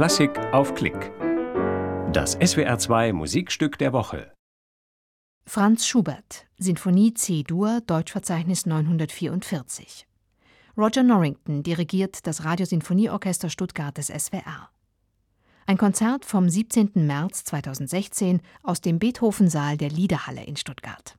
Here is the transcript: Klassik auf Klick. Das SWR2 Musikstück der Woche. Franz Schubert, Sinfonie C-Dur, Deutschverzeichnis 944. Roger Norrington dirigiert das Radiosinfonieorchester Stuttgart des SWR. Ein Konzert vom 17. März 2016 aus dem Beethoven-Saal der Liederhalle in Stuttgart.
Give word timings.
Klassik 0.00 0.38
auf 0.54 0.74
Klick. 0.74 1.12
Das 2.10 2.38
SWR2 2.38 3.12
Musikstück 3.12 3.76
der 3.76 3.92
Woche. 3.92 4.32
Franz 5.44 5.86
Schubert, 5.86 6.46
Sinfonie 6.56 7.12
C-Dur, 7.12 7.82
Deutschverzeichnis 7.86 8.64
944. 8.64 10.06
Roger 10.74 11.02
Norrington 11.02 11.62
dirigiert 11.62 12.26
das 12.26 12.44
Radiosinfonieorchester 12.44 13.50
Stuttgart 13.50 13.98
des 13.98 14.06
SWR. 14.06 14.70
Ein 15.66 15.76
Konzert 15.76 16.24
vom 16.24 16.48
17. 16.48 16.92
März 16.94 17.44
2016 17.44 18.40
aus 18.62 18.80
dem 18.80 18.98
Beethoven-Saal 18.98 19.76
der 19.76 19.90
Liederhalle 19.90 20.44
in 20.44 20.56
Stuttgart. 20.56 21.18